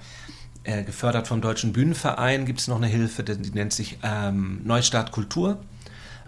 äh, 0.64 0.84
gefördert 0.84 1.28
vom 1.28 1.42
Deutschen 1.42 1.74
Bühnenverein 1.74 2.46
gibt 2.46 2.60
es 2.60 2.68
noch 2.68 2.78
eine 2.78 2.88
Hilfe, 2.88 3.24
die, 3.24 3.50
nennt 3.52 3.74
sich 3.74 3.98
ähm, 4.04 4.62
Neustart 4.64 5.12
Kultur. 5.12 5.60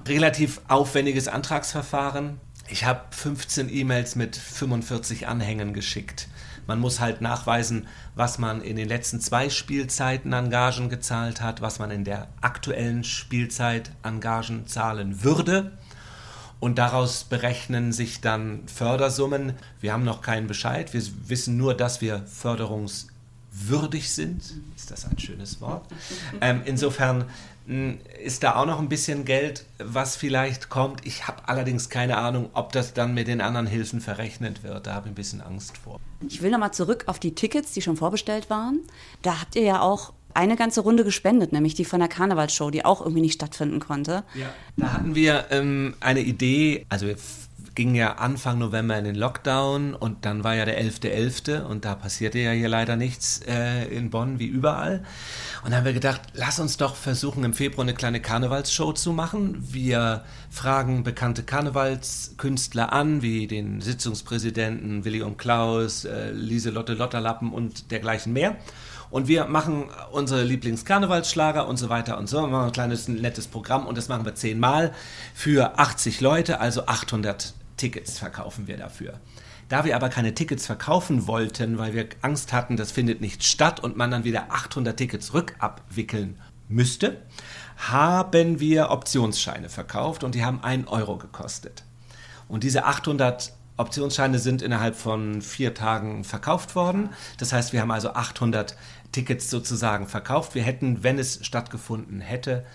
Relativ 0.07 0.61
aufwendiges 0.67 1.27
Antragsverfahren. 1.27 2.39
Ich 2.67 2.85
habe 2.85 3.01
15 3.11 3.71
E-Mails 3.71 4.15
mit 4.15 4.35
45 4.35 5.27
Anhängen 5.27 5.73
geschickt. 5.73 6.27
Man 6.65 6.79
muss 6.79 6.99
halt 6.99 7.21
nachweisen, 7.21 7.87
was 8.15 8.39
man 8.39 8.61
in 8.61 8.75
den 8.75 8.87
letzten 8.87 9.19
zwei 9.19 9.49
Spielzeiten 9.49 10.33
an 10.33 10.49
Gagen 10.49 10.89
gezahlt 10.89 11.41
hat, 11.41 11.61
was 11.61 11.77
man 11.77 11.91
in 11.91 12.03
der 12.03 12.29
aktuellen 12.41 13.03
Spielzeit 13.03 13.91
an 14.01 14.19
Gagen 14.19 14.65
zahlen 14.65 15.23
würde. 15.23 15.77
Und 16.63 16.77
daraus 16.77 17.25
berechnen 17.25 17.91
sich 17.91 18.21
dann 18.21 18.65
Fördersummen. 18.73 19.51
Wir 19.81 19.91
haben 19.91 20.05
noch 20.05 20.21
keinen 20.21 20.47
Bescheid. 20.47 20.93
Wir 20.93 21.01
wissen 21.27 21.57
nur, 21.57 21.73
dass 21.73 21.99
wir 21.99 22.23
förderungswürdig 22.25 24.09
sind. 24.09 24.41
Ist 24.73 24.89
das 24.89 25.03
ein 25.03 25.19
schönes 25.19 25.59
Wort? 25.59 25.85
Ähm, 26.39 26.61
insofern 26.63 27.25
hm, 27.67 27.99
ist 28.23 28.43
da 28.43 28.55
auch 28.55 28.65
noch 28.65 28.79
ein 28.79 28.87
bisschen 28.87 29.25
Geld, 29.25 29.65
was 29.77 30.15
vielleicht 30.15 30.69
kommt. 30.69 31.05
Ich 31.05 31.27
habe 31.27 31.49
allerdings 31.49 31.89
keine 31.89 32.15
Ahnung, 32.15 32.49
ob 32.53 32.71
das 32.71 32.93
dann 32.93 33.13
mit 33.13 33.27
den 33.27 33.41
anderen 33.41 33.67
Hilfen 33.67 33.99
verrechnet 33.99 34.63
wird. 34.63 34.87
Da 34.87 34.93
habe 34.93 35.07
ich 35.07 35.11
ein 35.11 35.15
bisschen 35.15 35.41
Angst 35.41 35.77
vor. 35.77 35.99
Ich 36.29 36.41
will 36.41 36.49
nochmal 36.49 36.73
zurück 36.73 37.03
auf 37.07 37.19
die 37.19 37.35
Tickets, 37.35 37.73
die 37.73 37.81
schon 37.81 37.97
vorbestellt 37.97 38.49
waren. 38.49 38.79
Da 39.21 39.41
habt 39.41 39.57
ihr 39.57 39.63
ja 39.63 39.81
auch 39.81 40.13
eine 40.35 40.55
ganze 40.55 40.81
Runde 40.81 41.03
gespendet, 41.03 41.53
nämlich 41.53 41.75
die 41.75 41.85
von 41.85 41.99
der 41.99 42.09
Karnevalsshow, 42.09 42.69
die 42.69 42.85
auch 42.85 43.01
irgendwie 43.01 43.21
nicht 43.21 43.35
stattfinden 43.35 43.79
konnte. 43.79 44.23
Ja. 44.33 44.47
Da 44.77 44.93
hatten 44.93 45.15
wir 45.15 45.45
ähm, 45.51 45.95
eine 45.99 46.21
Idee, 46.21 46.85
also 46.89 47.07
wir 47.07 47.17
ging 47.75 47.95
ja 47.95 48.13
Anfang 48.13 48.59
November 48.59 48.97
in 48.97 49.05
den 49.05 49.15
Lockdown 49.15 49.95
und 49.95 50.25
dann 50.25 50.43
war 50.43 50.55
ja 50.55 50.65
der 50.65 50.81
11.11. 50.81 51.53
.11. 51.53 51.63
und 51.63 51.85
da 51.85 51.95
passierte 51.95 52.39
ja 52.39 52.51
hier 52.51 52.69
leider 52.69 52.95
nichts 52.95 53.41
äh, 53.47 53.85
in 53.85 54.09
Bonn 54.09 54.39
wie 54.39 54.45
überall. 54.45 55.03
Und 55.63 55.71
dann 55.71 55.79
haben 55.79 55.85
wir 55.85 55.93
gedacht, 55.93 56.21
lass 56.33 56.59
uns 56.59 56.77
doch 56.77 56.95
versuchen, 56.95 57.43
im 57.43 57.53
Februar 57.53 57.83
eine 57.83 57.95
kleine 57.95 58.21
Karnevalsshow 58.21 58.93
zu 58.93 59.11
machen. 59.11 59.57
Wir 59.71 60.23
fragen 60.49 61.03
bekannte 61.03 61.43
Karnevalskünstler 61.43 62.93
an, 62.93 63.21
wie 63.21 63.47
den 63.47 63.81
Sitzungspräsidenten 63.81 65.03
Willi 65.03 65.23
und 65.23 65.37
Klaus, 65.37 66.05
äh, 66.05 66.31
Lieselotte 66.31 66.93
Lotterlappen 66.93 67.51
und 67.51 67.91
dergleichen 67.91 68.33
mehr. 68.33 68.55
Und 69.13 69.27
wir 69.27 69.45
machen 69.45 69.91
unsere 70.11 70.41
Lieblingskarnevalsschlager 70.41 71.67
und 71.67 71.77
so 71.77 71.87
weiter 71.87 72.17
und 72.17 72.27
so. 72.27 72.41
Wir 72.41 72.47
machen 72.47 72.65
ein 72.65 72.71
kleines, 72.71 73.07
nettes 73.07 73.47
Programm 73.47 73.85
und 73.85 73.95
das 73.95 74.09
machen 74.09 74.25
wir 74.25 74.33
zehnmal 74.33 74.91
für 75.35 75.77
80 75.77 76.19
Leute, 76.19 76.59
also 76.59 76.87
800 76.87 77.53
Tickets 77.77 78.17
verkaufen 78.17 78.65
wir 78.65 78.75
dafür. 78.75 79.19
Da 79.69 79.85
wir 79.85 79.95
aber 79.95 80.09
keine 80.09 80.33
Tickets 80.33 80.65
verkaufen 80.65 81.27
wollten, 81.27 81.77
weil 81.77 81.93
wir 81.93 82.07
Angst 82.23 82.53
hatten, 82.53 82.75
das 82.75 82.91
findet 82.91 83.21
nicht 83.21 83.43
statt 83.43 83.79
und 83.79 83.95
man 83.95 84.09
dann 84.09 84.23
wieder 84.23 84.47
800 84.49 84.97
Tickets 84.97 85.31
rückabwickeln 85.35 86.39
müsste, 86.67 87.21
haben 87.77 88.59
wir 88.59 88.89
Optionsscheine 88.89 89.69
verkauft 89.69 90.23
und 90.23 90.33
die 90.33 90.43
haben 90.43 90.63
1 90.63 90.87
Euro 90.87 91.17
gekostet. 91.17 91.83
Und 92.47 92.63
diese 92.63 92.85
800 92.85 93.53
Optionsscheine 93.77 94.39
sind 94.39 94.61
innerhalb 94.61 94.95
von 94.95 95.41
vier 95.41 95.73
Tagen 95.73 96.23
verkauft 96.23 96.75
worden. 96.75 97.09
Das 97.37 97.53
heißt, 97.53 97.73
wir 97.73 97.81
haben 97.81 97.91
also 97.91 98.13
800 98.13 98.75
Tickets 99.11 99.49
sozusagen 99.49 100.07
verkauft. 100.07 100.55
Wir 100.55 100.63
hätten, 100.63 101.03
wenn 101.03 101.17
es 101.17 101.45
stattgefunden 101.45 102.21
hätte, 102.21 102.65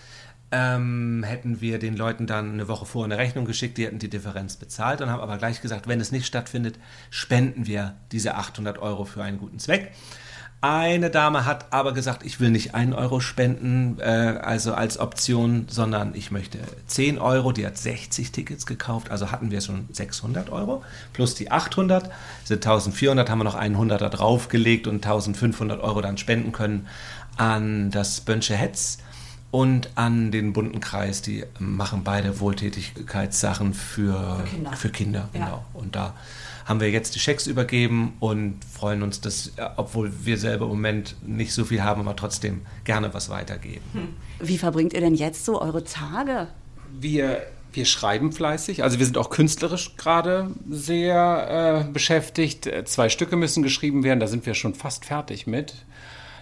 ähm, 0.51 1.23
hätten 1.23 1.61
wir 1.61 1.79
den 1.79 1.95
Leuten 1.95 2.25
dann 2.25 2.53
eine 2.53 2.67
Woche 2.67 2.85
vorher 2.85 3.05
eine 3.05 3.21
Rechnung 3.21 3.45
geschickt, 3.45 3.77
die 3.77 3.85
hätten 3.85 3.99
die 3.99 4.09
Differenz 4.09 4.57
bezahlt 4.57 4.99
und 5.01 5.09
haben 5.09 5.21
aber 5.21 5.37
gleich 5.37 5.61
gesagt, 5.61 5.87
wenn 5.87 6.01
es 6.01 6.11
nicht 6.11 6.25
stattfindet, 6.25 6.79
spenden 7.11 7.67
wir 7.67 7.95
diese 8.11 8.35
800 8.35 8.79
Euro 8.79 9.05
für 9.05 9.23
einen 9.23 9.37
guten 9.37 9.59
Zweck. 9.59 9.91
Eine 10.61 11.09
Dame 11.09 11.45
hat 11.45 11.71
aber 11.71 11.93
gesagt, 11.93 12.25
ich 12.25 12.41
will 12.41 12.49
nicht 12.49 12.75
einen 12.75 12.93
Euro 12.93 13.21
spenden, 13.21 13.97
äh, 13.99 14.03
also 14.03 14.73
als 14.73 14.99
Option, 14.99 15.67
sondern 15.69 16.13
ich 16.15 16.31
möchte 16.31 16.57
10 16.85 17.17
Euro. 17.17 17.53
Die 17.53 17.65
hat 17.65 17.77
60 17.77 18.33
Tickets 18.33 18.65
gekauft, 18.65 19.09
also 19.09 19.31
hatten 19.31 19.51
wir 19.51 19.61
schon 19.61 19.87
600 19.93 20.49
Euro. 20.49 20.83
Plus 21.13 21.33
die 21.33 21.49
800 21.49 22.09
sind 22.43 22.65
1400, 22.65 23.29
haben 23.29 23.39
wir 23.39 23.45
noch 23.45 23.55
100 23.55 24.01
da 24.01 24.09
draufgelegt 24.09 24.87
und 24.87 24.95
1500 24.95 25.79
Euro 25.79 26.01
dann 26.01 26.17
spenden 26.17 26.51
können 26.51 26.87
an 27.37 27.89
das 27.89 28.19
Bönsche 28.19 28.55
Hetz 28.55 28.97
und 29.51 29.89
an 29.95 30.31
den 30.31 30.53
bunten 30.53 30.79
Kreis. 30.79 31.21
Die 31.21 31.43
machen 31.57 32.03
beide 32.03 32.39
Wohltätigkeitssachen 32.39 33.73
für, 33.73 34.43
für 34.43 34.49
Kinder. 34.49 34.73
Für 34.73 34.89
Kinder 34.89 35.29
ja. 35.33 35.39
genau. 35.45 35.65
Und 35.73 35.95
da 35.95 36.13
haben 36.65 36.79
wir 36.79 36.91
jetzt 36.91 37.15
die 37.15 37.19
Schecks 37.19 37.47
übergeben 37.47 38.13
und 38.19 38.59
freuen 38.63 39.01
uns, 39.01 39.21
dass, 39.21 39.53
obwohl 39.75 40.11
wir 40.23 40.37
selber 40.37 40.65
im 40.65 40.71
Moment 40.71 41.15
nicht 41.25 41.51
so 41.51 41.65
viel 41.65 41.83
haben, 41.83 42.01
aber 42.01 42.15
trotzdem 42.15 42.61
gerne 42.83 43.13
was 43.13 43.29
weitergeben. 43.29 43.83
Hm. 43.93 44.07
Wie 44.39 44.57
verbringt 44.57 44.93
ihr 44.93 45.01
denn 45.01 45.15
jetzt 45.15 45.45
so 45.45 45.59
eure 45.61 45.83
Tage? 45.83 46.47
Wir 46.99 47.41
wir 47.71 47.85
schreiben 47.85 48.31
fleißig, 48.31 48.83
also 48.83 48.97
wir 48.97 49.05
sind 49.05 49.17
auch 49.17 49.29
künstlerisch 49.29 49.95
gerade 49.95 50.49
sehr 50.69 51.85
äh, 51.87 51.91
beschäftigt. 51.91 52.67
Zwei 52.85 53.09
Stücke 53.09 53.35
müssen 53.35 53.61
geschrieben 53.61 54.03
werden, 54.03 54.19
da 54.19 54.25
sind 54.25 54.45
wir 54.47 54.55
schon 54.55 54.73
fast 54.73 55.05
fertig 55.05 55.45
mit 55.45 55.75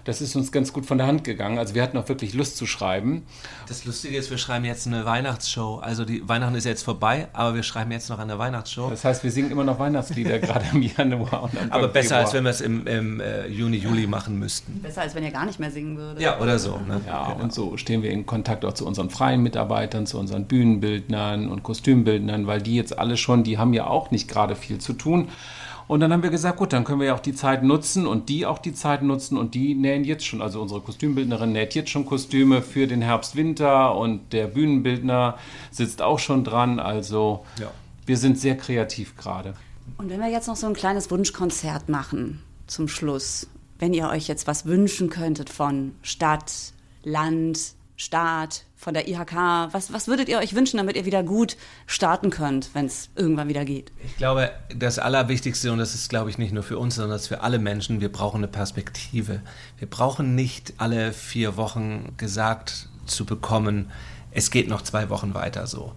das 0.07 0.21
ist 0.21 0.37
uns 0.37 0.53
ganz 0.53 0.71
gut 0.71 0.85
von 0.85 0.97
der 0.97 1.05
Hand 1.05 1.25
gegangen. 1.25 1.57
Also 1.57 1.75
wir 1.75 1.83
hatten 1.83 1.97
auch 1.97 2.07
wirklich 2.07 2.33
Lust 2.33 2.55
zu 2.55 2.65
schreiben. 2.65 3.23
Das 3.67 3.83
Lustige 3.83 4.15
ist, 4.15 4.31
wir 4.31 4.37
schreiben 4.37 4.63
jetzt 4.63 4.87
eine 4.87 5.05
Weihnachtsshow. 5.05 5.79
Also 5.79 6.05
die 6.05 6.27
Weihnachten 6.27 6.55
ist 6.55 6.63
jetzt 6.63 6.83
vorbei, 6.83 7.27
aber 7.33 7.55
wir 7.55 7.63
schreiben 7.63 7.91
jetzt 7.91 8.09
noch 8.09 8.17
eine 8.17 8.39
Weihnachtsshow. 8.39 8.89
Das 8.89 9.03
heißt, 9.03 9.25
wir 9.25 9.31
singen 9.31 9.51
immer 9.51 9.65
noch 9.65 9.79
Weihnachtslieder, 9.79 10.39
gerade 10.39 10.65
im 10.71 10.81
Januar 10.81 11.43
und 11.43 11.59
am 11.59 11.71
Aber 11.71 11.89
besser, 11.89 12.07
Februar. 12.07 12.23
als 12.23 12.33
wenn 12.33 12.43
wir 12.45 12.49
es 12.51 12.61
im, 12.61 12.87
im 12.87 13.19
äh, 13.19 13.47
Juni, 13.47 13.75
Juli 13.75 14.07
machen 14.07 14.39
müssten. 14.39 14.79
Besser, 14.81 15.01
als 15.01 15.13
wenn 15.13 15.25
ihr 15.25 15.31
gar 15.31 15.45
nicht 15.45 15.59
mehr 15.59 15.71
singen 15.71 15.97
würdet. 15.97 16.21
Ja, 16.21 16.39
oder 16.39 16.57
so. 16.57 16.77
Ne? 16.77 17.01
Ja, 17.05 17.33
genau. 17.33 17.43
und 17.43 17.53
so 17.53 17.75
stehen 17.75 18.01
wir 18.01 18.11
in 18.11 18.25
Kontakt 18.25 18.63
auch 18.63 18.73
zu 18.73 18.87
unseren 18.87 19.09
freien 19.09 19.43
Mitarbeitern, 19.43 20.07
zu 20.07 20.17
unseren 20.17 20.45
Bühnenbildnern 20.45 21.49
und 21.49 21.63
Kostümbildnern, 21.63 22.47
weil 22.47 22.61
die 22.61 22.75
jetzt 22.75 22.97
alle 22.97 23.17
schon, 23.17 23.43
die 23.43 23.57
haben 23.57 23.73
ja 23.73 23.87
auch 23.87 24.11
nicht 24.11 24.29
gerade 24.29 24.55
viel 24.55 24.77
zu 24.77 24.93
tun. 24.93 25.27
Und 25.87 26.01
dann 26.01 26.11
haben 26.11 26.23
wir 26.23 26.29
gesagt, 26.29 26.57
gut, 26.57 26.73
dann 26.73 26.83
können 26.83 26.99
wir 26.99 27.07
ja 27.07 27.15
auch 27.15 27.21
die 27.21 27.33
Zeit 27.33 27.63
nutzen 27.63 28.07
und 28.07 28.27
die 28.27 28.45
auch 28.45 28.59
die 28.59 28.73
Zeit 28.73 29.03
nutzen 29.03 29.37
und 29.37 29.55
die 29.55 29.73
nähen 29.73 30.03
jetzt 30.03 30.25
schon, 30.25 30.41
also 30.41 30.61
unsere 30.61 30.81
Kostümbildnerin 30.81 31.53
näht 31.53 31.75
jetzt 31.75 31.89
schon 31.89 32.05
Kostüme 32.05 32.61
für 32.61 32.87
den 32.87 33.01
Herbst-Winter 33.01 33.95
und 33.95 34.33
der 34.33 34.47
Bühnenbildner 34.47 35.37
sitzt 35.71 36.01
auch 36.01 36.19
schon 36.19 36.43
dran. 36.43 36.79
Also 36.79 37.45
ja. 37.59 37.71
wir 38.05 38.17
sind 38.17 38.37
sehr 38.37 38.57
kreativ 38.57 39.15
gerade. 39.15 39.53
Und 39.97 40.09
wenn 40.09 40.19
wir 40.19 40.29
jetzt 40.29 40.47
noch 40.47 40.57
so 40.57 40.67
ein 40.67 40.73
kleines 40.73 41.09
Wunschkonzert 41.09 41.87
machen 41.87 42.43
zum 42.67 42.89
Schluss, 42.89 43.47
wenn 43.79 43.93
ihr 43.93 44.09
euch 44.09 44.27
jetzt 44.27 44.45
was 44.45 44.65
wünschen 44.65 45.09
könntet 45.09 45.49
von 45.49 45.95
Stadt, 46.01 46.73
Land, 47.03 47.76
Staat, 47.97 48.63
von 48.75 48.93
der 48.93 49.07
IHK? 49.07 49.33
Was, 49.71 49.91
was 49.91 50.07
würdet 50.07 50.29
ihr 50.29 50.37
euch 50.37 50.53
wünschen, 50.53 50.77
damit 50.77 50.95
ihr 50.95 51.05
wieder 51.05 51.23
gut 51.23 51.57
starten 51.87 52.29
könnt, 52.29 52.69
wenn 52.73 52.85
es 52.85 53.09
irgendwann 53.15 53.49
wieder 53.49 53.65
geht? 53.65 53.91
Ich 54.05 54.17
glaube, 54.17 54.51
das 54.73 54.99
Allerwichtigste, 54.99 55.71
und 55.71 55.79
das 55.79 55.95
ist, 55.95 56.07
glaube 56.07 56.29
ich, 56.29 56.37
nicht 56.37 56.53
nur 56.53 56.61
für 56.61 56.77
uns, 56.77 56.95
sondern 56.95 57.11
das 57.11 57.23
ist 57.23 57.27
für 57.27 57.41
alle 57.41 57.57
Menschen, 57.57 57.99
wir 57.99 58.11
brauchen 58.11 58.37
eine 58.37 58.47
Perspektive. 58.47 59.41
Wir 59.79 59.89
brauchen 59.89 60.35
nicht 60.35 60.75
alle 60.77 61.11
vier 61.11 61.57
Wochen 61.57 62.13
gesagt 62.17 62.87
zu 63.07 63.25
bekommen, 63.25 63.91
es 64.29 64.51
geht 64.51 64.67
noch 64.69 64.83
zwei 64.83 65.09
Wochen 65.09 65.33
weiter 65.33 65.65
so. 65.65 65.93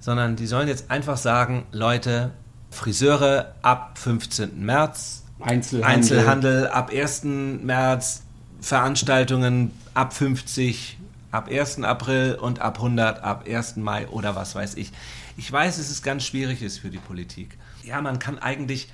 Sondern 0.00 0.36
die 0.36 0.46
sollen 0.46 0.68
jetzt 0.68 0.90
einfach 0.90 1.18
sagen, 1.18 1.66
Leute, 1.70 2.30
Friseure 2.70 3.54
ab 3.60 3.98
15. 3.98 4.64
März, 4.64 5.24
Einzelhandel, 5.38 5.84
Einzelhandel 5.84 6.66
ab 6.68 6.90
1. 6.90 7.24
März, 7.24 8.22
Veranstaltungen 8.62 9.72
ab 9.92 10.14
50 10.14 10.96
ab 11.32 11.48
1. 11.50 11.82
April 11.82 12.38
und 12.40 12.60
ab 12.60 12.76
100 12.76 13.22
ab 13.24 13.44
1. 13.48 13.76
Mai 13.76 14.06
oder 14.08 14.36
was 14.36 14.54
weiß 14.54 14.76
ich. 14.76 14.92
Ich 15.36 15.50
weiß, 15.50 15.78
dass 15.78 15.90
es 15.90 16.02
ganz 16.02 16.24
schwierig 16.24 16.62
ist 16.62 16.78
für 16.78 16.90
die 16.90 16.98
Politik. 16.98 17.58
Ja, 17.82 18.00
man 18.00 18.18
kann 18.18 18.38
eigentlich 18.38 18.88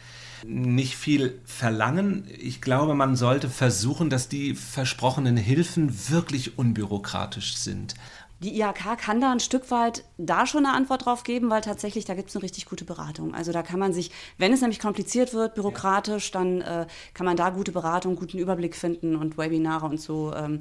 nicht 0.47 0.97
viel 0.97 1.41
verlangen. 1.45 2.25
Ich 2.39 2.61
glaube, 2.61 2.95
man 2.95 3.17
sollte 3.17 3.51
versuchen, 3.51 4.09
dass 4.09 4.29
die 4.29 4.55
versprochenen 4.55 5.37
Hilfen 5.37 6.11
wirklich 6.11 6.57
unbürokratisch 6.57 7.57
sind. 7.57 7.95
Die 8.41 8.61
IHK 8.61 8.97
kann 8.99 9.21
da 9.21 9.33
ein 9.33 9.41
Stück 9.41 9.73
weit 9.73 10.05
da 10.17 10.47
schon 10.47 10.65
eine 10.65 10.75
Antwort 10.75 11.07
drauf 11.07 11.25
geben, 11.25 11.51
weil 11.51 11.61
tatsächlich 11.61 12.05
da 12.05 12.15
gibt 12.15 12.31
es 12.31 12.37
eine 12.37 12.45
richtig 12.45 12.67
gute 12.67 12.85
Beratung. 12.85 13.35
Also 13.35 13.51
da 13.51 13.63
kann 13.63 13.81
man 13.81 13.93
sich, 13.93 14.13
wenn 14.37 14.53
es 14.53 14.61
nämlich 14.61 14.79
kompliziert 14.79 15.35
wird, 15.35 15.57
bürokratisch, 15.57 16.31
dann 16.31 16.61
äh, 16.61 16.87
kann 17.15 17.27
man 17.27 17.37
da 17.37 17.51
gute 17.51 17.73
Beratung, 17.73 18.15
guten 18.15 18.39
Überblick 18.39 18.77
finden 18.77 19.17
und 19.17 19.39
Webinare 19.39 19.87
und 19.87 20.01
so, 20.01 20.33
ähm, 20.35 20.61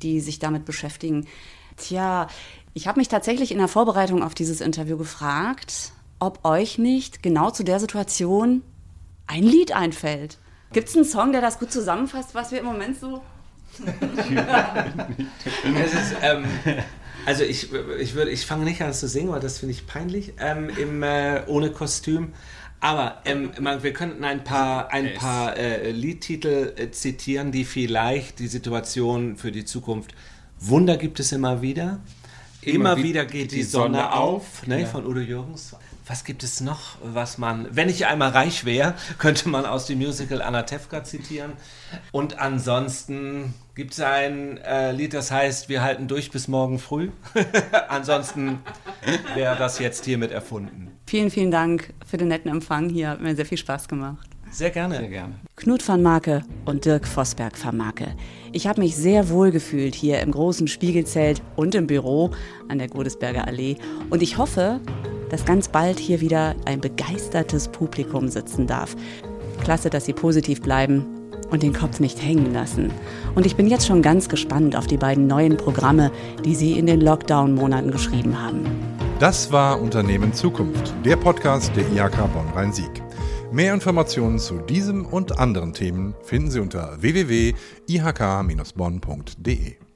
die 0.00 0.20
sich 0.20 0.38
damit 0.38 0.64
beschäftigen. 0.64 1.26
Tja, 1.76 2.28
ich 2.72 2.88
habe 2.88 2.98
mich 2.98 3.08
tatsächlich 3.08 3.52
in 3.52 3.58
der 3.58 3.68
Vorbereitung 3.68 4.22
auf 4.22 4.34
dieses 4.34 4.62
Interview 4.62 4.96
gefragt, 4.96 5.92
ob 6.20 6.46
euch 6.46 6.78
nicht 6.78 7.22
genau 7.22 7.50
zu 7.50 7.62
der 7.62 7.78
Situation 7.78 8.62
ein 9.26 9.42
Lied 9.42 9.76
einfällt. 9.76 10.38
Gibt 10.72 10.88
es 10.88 10.96
einen 10.96 11.04
Song, 11.04 11.32
der 11.32 11.42
das 11.42 11.58
gut 11.58 11.70
zusammenfasst, 11.72 12.34
was 12.34 12.52
wir 12.52 12.60
im 12.60 12.64
Moment 12.64 12.98
so 12.98 13.20
es 15.76 15.92
ist, 15.92 16.16
ähm, 16.22 16.46
also 17.28 17.44
ich, 17.44 17.68
ich, 18.00 18.14
würde, 18.14 18.30
ich 18.30 18.46
fange 18.46 18.64
nicht 18.64 18.80
an 18.80 18.94
zu 18.94 19.06
singen, 19.06 19.30
weil 19.30 19.40
das 19.40 19.58
finde 19.58 19.74
ich 19.74 19.86
peinlich, 19.86 20.32
ähm, 20.40 20.70
im, 20.70 21.02
äh, 21.02 21.42
ohne 21.46 21.70
Kostüm. 21.70 22.32
Aber 22.80 23.20
ähm, 23.26 23.50
man, 23.60 23.82
wir 23.82 23.92
könnten 23.92 24.24
ein 24.24 24.44
paar, 24.44 24.90
ein 24.94 25.12
paar 25.12 25.54
äh, 25.58 25.90
Liedtitel 25.90 26.72
äh, 26.76 26.90
zitieren, 26.90 27.52
die 27.52 27.66
vielleicht 27.66 28.38
die 28.38 28.46
Situation 28.46 29.36
für 29.36 29.52
die 29.52 29.66
Zukunft. 29.66 30.14
Wunder 30.58 30.96
gibt 30.96 31.20
es 31.20 31.32
immer 31.32 31.60
wieder. 31.60 32.00
Immer, 32.62 32.94
immer 32.94 33.02
wieder 33.02 33.26
geht 33.26 33.52
die, 33.52 33.56
die 33.56 33.62
Sonne, 33.62 33.98
Sonne 33.98 34.12
auf, 34.14 34.62
auf 34.62 34.66
ne, 34.66 34.80
ja. 34.80 34.86
von 34.86 35.06
Udo 35.06 35.20
Jürgens 35.20 35.76
was 36.08 36.24
gibt 36.24 36.42
es 36.42 36.60
noch, 36.60 36.96
was 37.02 37.38
man, 37.38 37.68
wenn 37.70 37.88
ich 37.88 38.06
einmal 38.06 38.30
reich 38.30 38.64
wäre, 38.64 38.94
könnte 39.18 39.48
man 39.48 39.66
aus 39.66 39.86
dem 39.86 39.98
Musical 39.98 40.42
Anatevka 40.42 41.04
zitieren. 41.04 41.52
Und 42.12 42.38
ansonsten 42.38 43.54
gibt 43.74 43.92
es 43.92 44.00
ein 44.00 44.58
äh, 44.58 44.92
Lied, 44.92 45.14
das 45.14 45.30
heißt, 45.30 45.68
wir 45.68 45.82
halten 45.82 46.08
durch 46.08 46.30
bis 46.30 46.48
morgen 46.48 46.78
früh. 46.78 47.10
ansonsten 47.88 48.60
wäre 49.34 49.56
das 49.56 49.78
jetzt 49.78 50.04
hiermit 50.04 50.30
erfunden. 50.30 50.90
Vielen, 51.06 51.30
vielen 51.30 51.50
Dank 51.50 51.92
für 52.06 52.16
den 52.16 52.28
netten 52.28 52.50
Empfang 52.50 52.88
hier. 52.88 53.10
Hat 53.10 53.20
mir 53.20 53.36
sehr 53.36 53.46
viel 53.46 53.58
Spaß 53.58 53.88
gemacht. 53.88 54.28
Sehr 54.50 54.70
gerne. 54.70 54.96
Sehr 54.96 55.08
gerne. 55.08 55.34
Knut 55.56 55.86
van 55.86 56.02
Marke 56.02 56.42
und 56.64 56.86
Dirk 56.86 57.06
Vosberg 57.06 57.62
van 57.62 57.76
Marke. 57.76 58.14
Ich 58.52 58.66
habe 58.66 58.80
mich 58.80 58.96
sehr 58.96 59.28
wohl 59.28 59.50
gefühlt 59.50 59.94
hier 59.94 60.20
im 60.20 60.32
großen 60.32 60.68
Spiegelzelt 60.68 61.42
und 61.54 61.74
im 61.74 61.86
Büro 61.86 62.30
an 62.68 62.78
der 62.78 62.88
Godesberger 62.88 63.46
Allee. 63.46 63.76
Und 64.08 64.22
ich 64.22 64.38
hoffe, 64.38 64.80
dass 65.30 65.44
ganz 65.44 65.68
bald 65.68 65.98
hier 65.98 66.20
wieder 66.20 66.54
ein 66.64 66.80
begeistertes 66.80 67.68
Publikum 67.68 68.28
sitzen 68.28 68.66
darf. 68.66 68.96
Klasse, 69.62 69.90
dass 69.90 70.04
Sie 70.04 70.12
positiv 70.12 70.62
bleiben 70.62 71.04
und 71.50 71.62
den 71.62 71.72
Kopf 71.72 72.00
nicht 72.00 72.20
hängen 72.22 72.52
lassen. 72.52 72.90
Und 73.34 73.46
ich 73.46 73.56
bin 73.56 73.68
jetzt 73.68 73.86
schon 73.86 74.02
ganz 74.02 74.28
gespannt 74.28 74.76
auf 74.76 74.86
die 74.86 74.98
beiden 74.98 75.26
neuen 75.26 75.56
Programme, 75.56 76.12
die 76.44 76.54
Sie 76.54 76.78
in 76.78 76.86
den 76.86 77.00
Lockdown-Monaten 77.00 77.90
geschrieben 77.90 78.40
haben. 78.40 78.64
Das 79.18 79.50
war 79.50 79.80
Unternehmen 79.80 80.32
Zukunft, 80.32 80.94
der 81.04 81.16
Podcast 81.16 81.72
der 81.74 81.90
IHK 81.90 82.32
Bonn-Rhein-Sieg. 82.32 83.02
Mehr 83.50 83.74
Informationen 83.74 84.38
zu 84.38 84.58
diesem 84.58 85.06
und 85.06 85.38
anderen 85.38 85.72
Themen 85.72 86.14
finden 86.22 86.50
Sie 86.50 86.60
unter 86.60 87.00
www.ihk-bonn.de. 87.00 89.87